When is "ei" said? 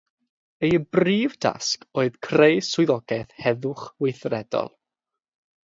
0.67-0.75